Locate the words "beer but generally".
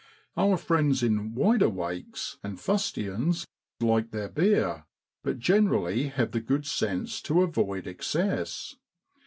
4.29-6.07